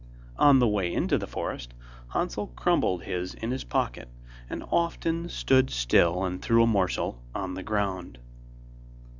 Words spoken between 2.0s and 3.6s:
Hansel crumbled his in